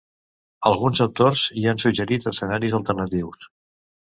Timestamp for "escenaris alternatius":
2.33-3.47